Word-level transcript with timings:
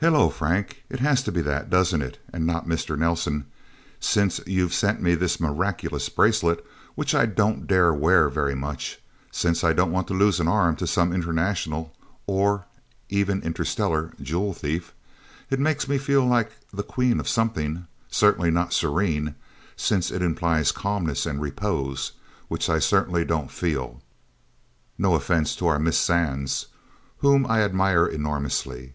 "Hello, 0.00 0.28
Frank 0.28 0.84
it 0.90 1.00
has 1.00 1.22
to 1.22 1.32
be 1.32 1.40
that, 1.40 1.70
doesn't 1.70 2.02
it, 2.02 2.18
and 2.30 2.44
not 2.44 2.66
Mr. 2.68 2.94
Nelsen, 2.98 3.46
since 4.00 4.38
you've 4.46 4.74
sent 4.74 5.00
me 5.00 5.14
this 5.14 5.40
miraculous 5.40 6.10
bracelet 6.10 6.62
which 6.94 7.14
I 7.14 7.24
don't 7.24 7.66
dare 7.66 7.94
wear 7.94 8.28
very 8.28 8.54
much, 8.54 9.00
since 9.30 9.64
I 9.64 9.72
don't 9.72 9.90
want 9.90 10.08
to 10.08 10.12
lose 10.12 10.40
an 10.40 10.46
arm 10.46 10.76
to 10.76 10.86
some 10.86 11.10
international 11.10 11.96
or 12.26 12.66
even 13.08 13.40
interstellar 13.40 14.12
jewel 14.20 14.52
thief! 14.52 14.92
It 15.48 15.58
makes 15.58 15.88
me 15.88 15.96
feel 15.96 16.26
like 16.26 16.52
the 16.70 16.82
Queen 16.82 17.18
of 17.18 17.26
Something 17.26 17.86
certainly 18.10 18.50
not 18.50 18.74
Serene, 18.74 19.36
since 19.74 20.10
it 20.10 20.20
implies 20.20 20.70
calmness 20.70 21.24
and 21.24 21.40
repose, 21.40 22.12
which 22.48 22.68
I 22.68 22.78
certainly 22.78 23.24
don't 23.24 23.50
feel 23.50 24.02
no 24.98 25.14
offense 25.14 25.56
to 25.56 25.66
our 25.66 25.78
Miss 25.78 25.96
Sands, 25.96 26.66
whom 27.20 27.46
I 27.46 27.62
admire 27.62 28.04
enormously. 28.06 28.92